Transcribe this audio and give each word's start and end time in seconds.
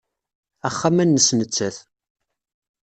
Axxam-a 0.67 1.03
nnes 1.05 1.27
nettat. 1.37 1.77